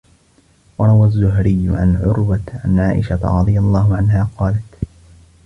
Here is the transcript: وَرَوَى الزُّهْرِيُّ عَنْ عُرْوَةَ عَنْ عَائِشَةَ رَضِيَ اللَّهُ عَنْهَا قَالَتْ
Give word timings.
وَرَوَى 0.77 1.07
الزُّهْرِيُّ 1.07 1.67
عَنْ 1.69 1.95
عُرْوَةَ 1.95 2.41
عَنْ 2.53 2.79
عَائِشَةَ 2.79 3.39
رَضِيَ 3.39 3.59
اللَّهُ 3.59 3.95
عَنْهَا 3.97 4.27
قَالَتْ 4.37 4.77